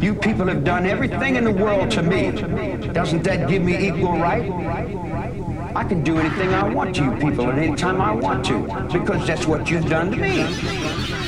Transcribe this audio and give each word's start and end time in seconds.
You 0.00 0.14
people 0.14 0.46
have 0.46 0.64
done 0.64 0.86
everything 0.86 1.36
in 1.36 1.44
the 1.44 1.52
world 1.52 1.90
to 1.92 2.02
me. 2.02 2.32
Doesn't 2.92 3.22
that 3.24 3.48
give 3.48 3.62
me 3.62 3.88
equal 3.88 4.18
right? 4.18 4.50
I 5.74 5.84
can 5.84 6.02
do 6.02 6.18
anything 6.18 6.52
I 6.52 6.68
want 6.68 6.94
to 6.96 7.04
you 7.04 7.12
people 7.12 7.48
at 7.50 7.58
any 7.58 7.74
time 7.74 8.00
I 8.00 8.12
want 8.12 8.44
to, 8.46 8.88
because 8.92 9.26
that's 9.26 9.46
what 9.46 9.70
you've 9.70 9.88
done 9.88 10.10
to 10.10 10.16
me. 10.16 10.40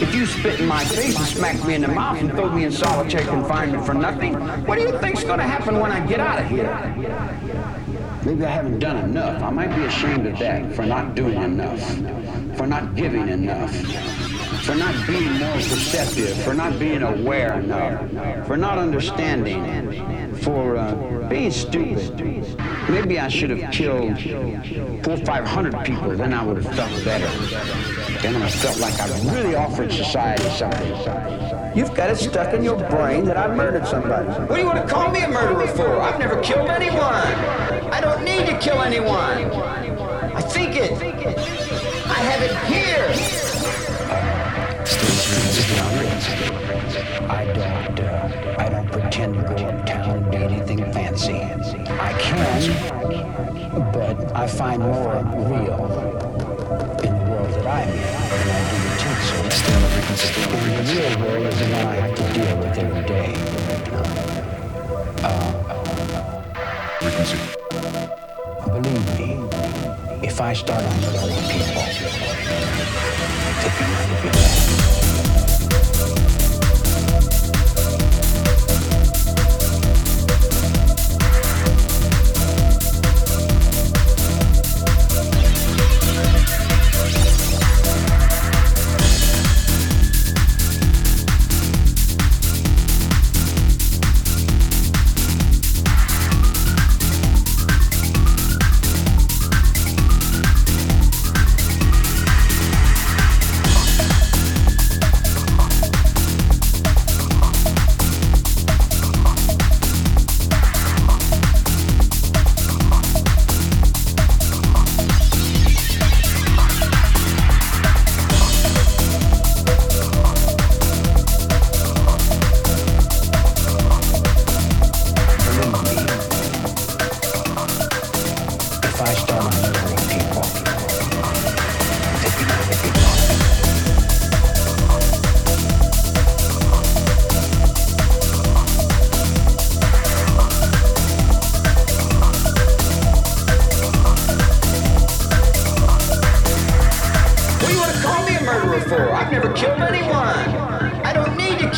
If 0.03 0.15
you 0.15 0.27
spit 0.27 0.61
in 0.61 0.67
my 0.67 0.85
face 0.85 1.17
and 1.17 1.27
smack 1.27 1.65
me 1.65 1.75
in 1.75 1.83
the 1.83 1.89
mouth 1.89 2.19
and 2.19 2.31
throw 2.31 2.51
me 2.51 2.65
in 2.65 2.73
solitary 2.73 3.25
confinement 3.25 3.87
for 3.87 3.95
nothing, 3.95 4.35
what 4.67 4.77
do 4.77 4.83
you 4.83 4.99
think's 4.99 5.25
gonna 5.25 5.45
happen 5.45 5.81
when 5.81 5.91
I 5.93 6.07
get 6.07 6.21
out 6.21 6.41
of 6.41 6.47
here? 6.47 6.69
Maybe 8.27 8.45
I 8.45 8.51
haven't 8.51 8.81
done 8.81 8.97
enough. 8.99 9.43
I 9.43 9.51
might 9.51 9.75
be 9.75 9.85
ashamed 9.85 10.27
of 10.27 10.39
that 10.39 10.75
for 10.75 10.85
not 10.85 11.15
doing 11.15 11.43
enough, 11.43 11.81
for 12.57 12.67
not 12.67 12.95
giving 12.95 13.29
enough, 13.29 13.73
for 14.65 14.75
not 14.75 15.07
being 15.07 15.33
more 15.35 15.53
perceptive, 15.53 16.43
for 16.43 16.55
not 16.55 16.79
being 16.79 17.03
aware 17.03 17.61
enough, 17.61 18.47
for 18.47 18.57
not 18.57 18.79
understanding, 18.79 20.35
for 20.37 20.77
uh, 20.79 21.29
being 21.29 21.51
stupid. 21.51 22.19
Maybe 22.89 23.21
I 23.21 23.29
should 23.29 23.51
have 23.51 23.71
killed 23.73 24.19
four, 25.05 25.19
five 25.19 25.47
hundred 25.47 25.85
people. 25.85 26.17
Then 26.17 26.33
I 26.33 26.43
would 26.45 26.63
have 26.63 26.75
felt 26.75 27.05
better. 27.05 27.29
Then 28.23 28.37
I 28.37 28.49
felt 28.49 28.79
like 28.79 28.99
I 29.01 29.07
really 29.35 29.55
offered 29.55 29.93
society 29.93 30.49
something. 30.57 31.77
You've 31.77 31.95
got 31.95 32.09
it 32.09 32.17
stuck 32.17 32.55
in 32.55 32.65
your 32.65 32.79
brain 32.89 33.27
that 33.27 33.37
I 33.37 33.55
murdered 33.55 33.87
somebody. 33.87 34.29
What 34.29 34.55
do 34.55 34.61
you 34.61 34.67
want 34.67 34.87
to 34.87 34.95
call 34.95 35.11
me 35.11 35.21
a 35.21 35.29
murderer 35.29 35.67
for? 35.69 36.01
I've 36.01 36.19
never 36.19 36.41
killed 36.41 36.71
anyone. 36.71 37.01
I 37.93 38.01
don't 38.01 38.25
need 38.25 38.47
to 38.47 38.59
kill 38.59 38.81
anyone. 38.81 39.51
I 40.35 40.41
think 40.41 40.77
it. 40.77 40.93
I 40.93 42.19
have 42.31 42.43
it 42.43 42.57
here. 42.73 43.45
I 47.31 47.47
don't, 47.47 48.01
uh, 48.01 48.57
I 48.59 48.69
don't 48.69 48.93
pretend 48.93 49.35
to 49.37 49.43
go 49.43 49.55
uptown 49.55 50.11
and 50.11 50.31
do 50.31 50.37
anything 50.37 50.93
fancy. 50.93 51.41
I 51.89 52.13
can, 52.21 52.61
but 53.93 54.37
I 54.37 54.47
find 54.47 54.83
more 54.83 55.15
real 55.49 55.81
in 57.03 57.15
the 57.17 57.25
world 57.31 57.49
that 57.55 57.67
I'm 57.67 57.89
in 57.89 57.97
than 58.29 58.49
I 58.51 58.61
do 58.71 58.77
the 58.85 58.97
tinsel. 59.01 59.41
In 60.61 60.71
the 60.77 60.83
real 60.93 61.15
world 61.21 61.47
is 61.47 61.59
the 61.59 61.67
I 61.75 61.95
have 61.95 62.15
to 62.17 62.25
deal 62.35 62.55
with 62.59 62.77
every 62.77 63.05
day. 63.07 63.31
Frequency. 67.01 67.39
Believe 68.67 69.07
me, 69.19 69.29
if 70.27 70.37
I 70.41 70.53
start 70.53 70.85
on 70.85 71.01
murdering 71.01 71.49
people, 71.49 71.83
it'd 73.61 73.75
be 74.23 74.29
none 74.29 74.64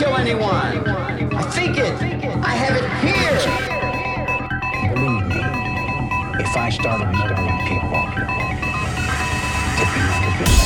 kill 0.07 0.17
anyone. 0.17 0.89
I 1.35 1.43
think 1.51 1.79
it. 1.79 1.93
I 2.45 2.55
have 2.63 2.77
it 2.77 2.87
here. 3.03 3.41
Believe 4.95 5.27
me, 5.27 5.41
if 6.43 6.57
I 6.57 6.71
started 6.71 7.09
murdering 7.13 7.59
people, 7.67 8.05
it'd 9.83 9.95
be 9.95 10.66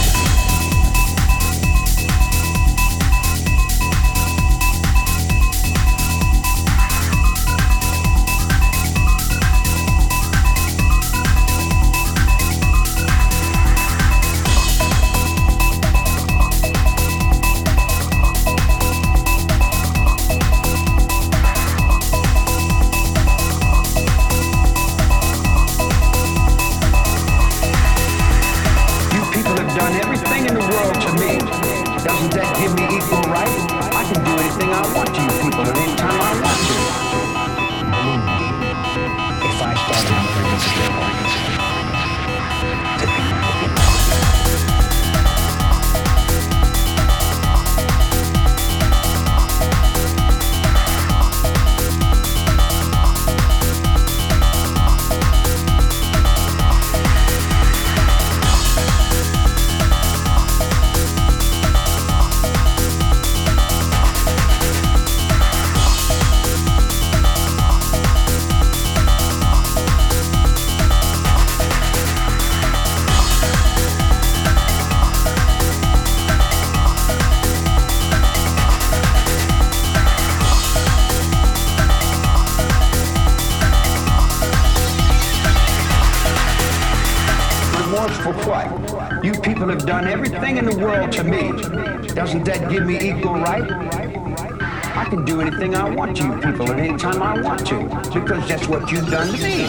want 95.90 96.16
to 96.16 96.24
you 96.24 96.40
people 96.40 96.70
at 96.72 96.78
any 96.78 96.96
time 96.96 97.22
I 97.22 97.40
want 97.40 97.66
to, 97.66 97.78
because 98.12 98.48
that's 98.48 98.68
what 98.68 98.90
you've 98.90 99.10
done 99.10 99.28
to 99.28 99.42
me. 99.42 99.64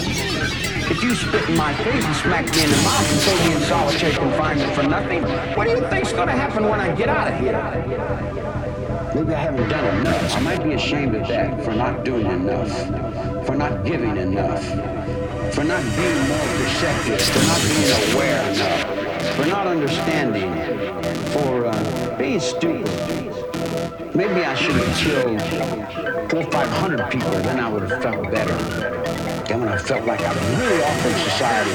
If 0.92 1.04
you 1.04 1.16
spit 1.16 1.50
in 1.50 1.58
my 1.58 1.74
face 1.74 2.04
and 2.04 2.16
smack 2.18 2.46
me 2.52 2.64
in 2.64 2.70
the 2.70 2.78
mouth 2.78 3.12
and 3.12 3.20
throw 3.22 3.48
me 3.48 3.56
in 3.56 3.62
solitary 3.62 4.14
confinement 4.14 4.74
for 4.74 4.84
nothing, 4.84 5.24
what 5.56 5.66
do 5.66 5.72
you 5.72 5.82
think's 5.90 6.12
gonna 6.12 6.34
happen 6.34 6.68
when 6.68 6.80
I 6.80 6.94
get 6.96 7.10
out 7.10 7.32
of 7.32 7.40
here? 7.40 7.58
Maybe 9.16 9.34
I 9.34 9.40
haven't 9.40 9.70
done 9.70 10.00
enough. 10.00 10.36
I 10.36 10.40
might 10.42 10.64
be 10.64 10.74
ashamed 10.74 11.16
of 11.16 11.28
that 11.28 11.64
for 11.64 11.74
not 11.74 12.04
doing 12.06 12.26
enough, 12.28 13.46
for 13.46 13.56
not 13.56 13.86
giving 13.86 14.18
enough, 14.18 14.64
for 15.54 15.64
not 15.64 15.84
being 15.96 16.20
more 16.28 16.48
perceptive, 16.58 17.22
for 17.22 17.44
not 17.48 17.62
being 17.68 18.14
aware 18.14 18.54
enough, 18.54 19.36
for 19.36 19.46
not 19.46 19.68
understanding, 19.68 20.52
for 21.32 21.66
uh, 21.66 22.18
being 22.18 22.40
stupid. 22.40 23.21
Maybe 24.14 24.44
I 24.44 24.56
should 24.56 24.76
have 24.76 24.98
killed 24.98 25.42
four 26.30 26.42
or 26.42 26.52
five 26.52 26.68
hundred 26.68 27.10
people, 27.10 27.32
then 27.32 27.62
I 27.62 27.70
would 27.72 27.90
have 27.90 28.02
felt 28.04 28.30
better. 28.30 28.54
Then 29.48 29.62
when 29.62 29.70
I 29.70 29.78
felt 29.78 30.06
like 30.06 30.20
I 30.20 30.34
really 30.60 30.84
off 30.84 31.06
in 31.06 31.14
society, 31.32 31.72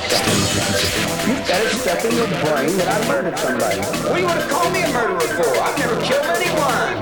you've 1.27 1.49
got 1.49 1.61
it 1.65 1.73
stuck 1.81 2.05
in 2.05 2.15
your 2.15 2.29
brain 2.45 2.77
that 2.77 2.89
I 2.93 3.09
murdered 3.09 3.39
somebody. 3.39 3.81
What 3.81 4.15
do 4.17 4.21
you 4.21 4.27
want 4.27 4.41
to 4.41 4.49
call 4.49 4.71
me 4.71 4.83
a 4.83 4.89
murderer 4.93 5.21
for? 5.21 5.49
I've 5.65 5.79
never 5.79 5.97
killed 6.05 6.27
anyone. 6.27 7.01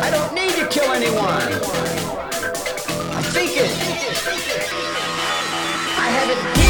I 0.00 0.10
don't 0.12 0.32
need 0.32 0.54
to 0.54 0.68
kill 0.68 0.92
anyone. 0.92 1.52
I 3.18 3.22
think 3.34 3.50
it. 3.56 3.70
I 5.98 6.06
have 6.06 6.30
it 6.30 6.67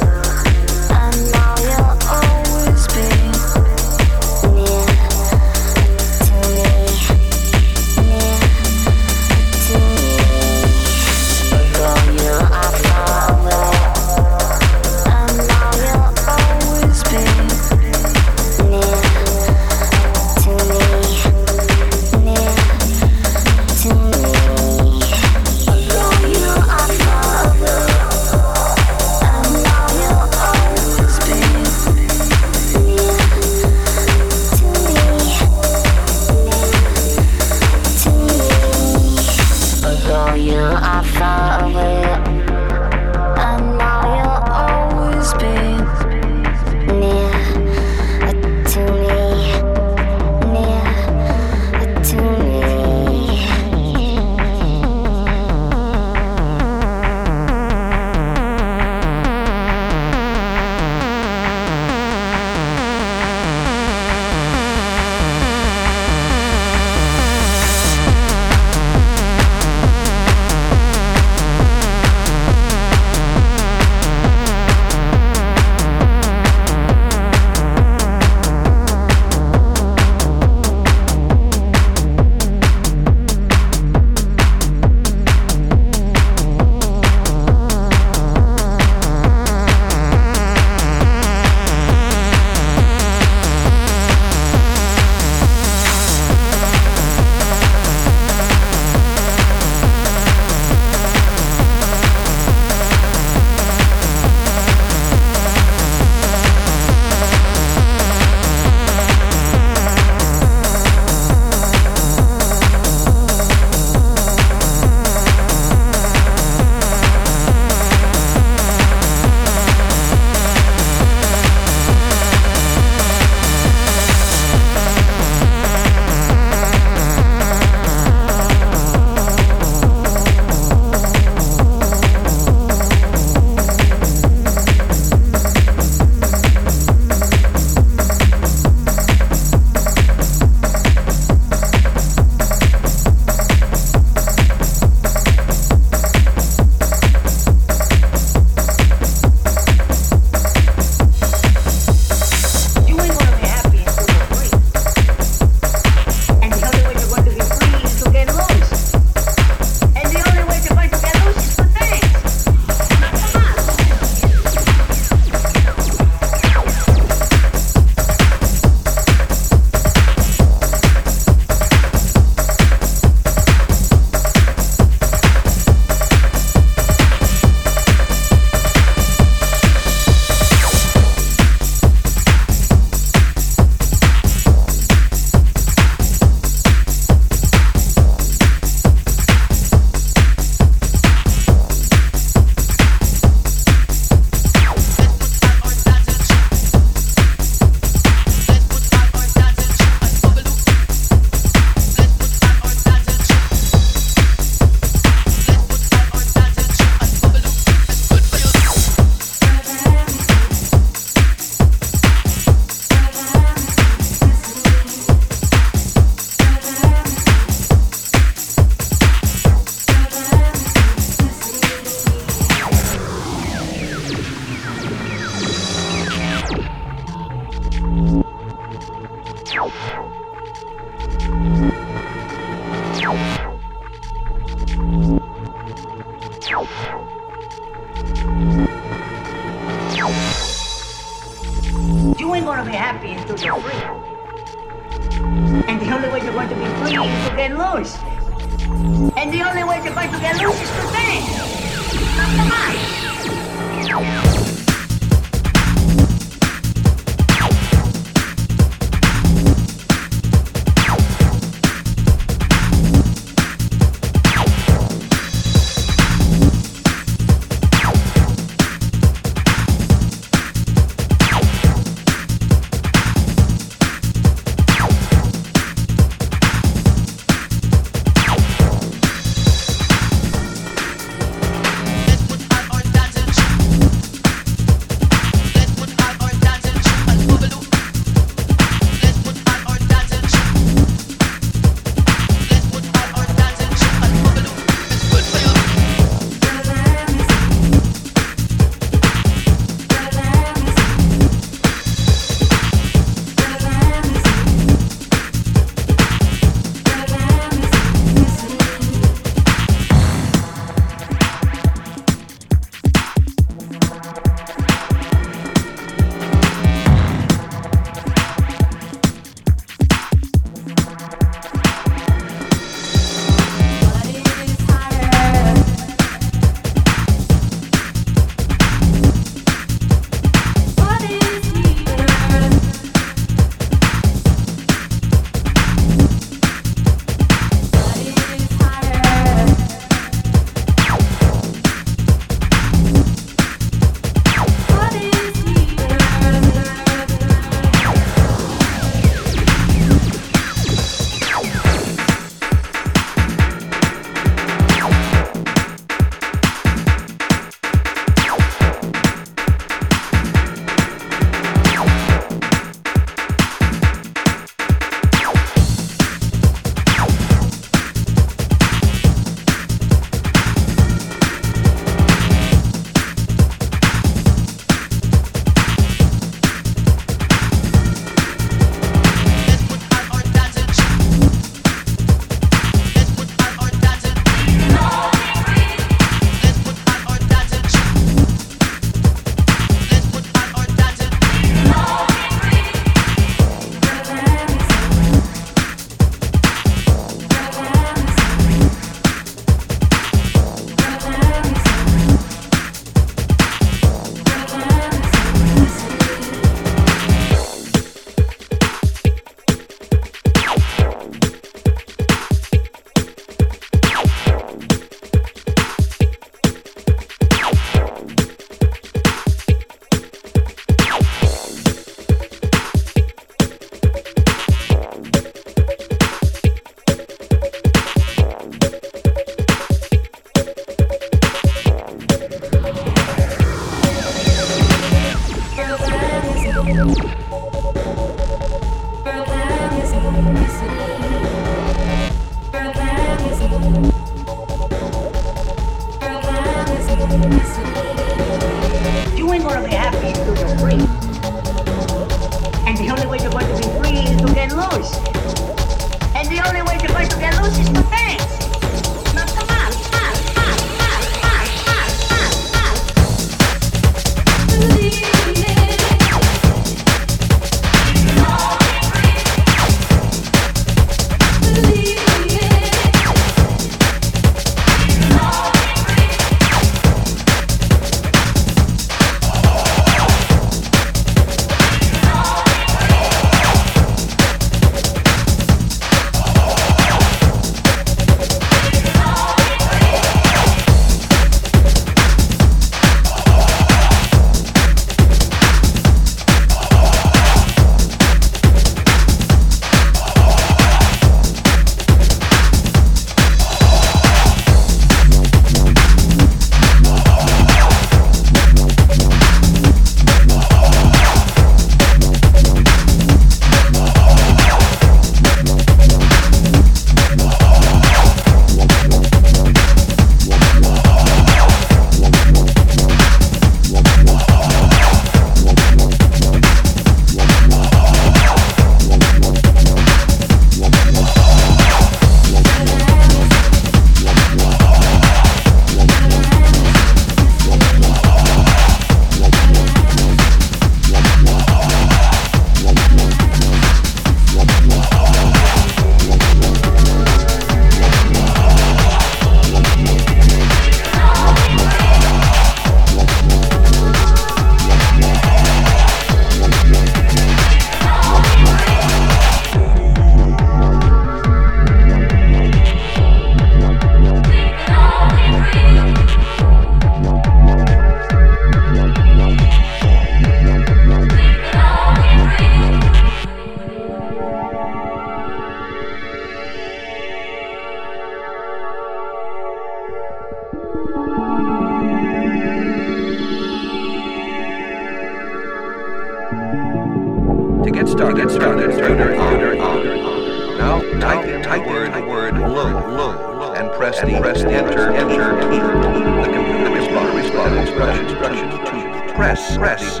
on. 589.60 590.58
Now 590.58 590.80
type 591.00 591.26
in 591.26 591.42
type 591.42 591.66
the 591.94 592.06
word 592.08 592.34
low 592.38 592.96
low 592.96 593.52
and 593.54 593.70
press 593.72 594.00
the 594.00 594.18
press 594.20 594.42
enter 594.42 594.90
enter 594.92 595.40
key. 595.50 595.60
The 595.60 596.32
computer 596.32 596.70
responds 596.70 597.14
responds 597.14 597.58
instruction 597.58 597.98
instruction 598.10 598.50
to 598.50 599.12
press. 599.14 599.56
Press 599.56 600.00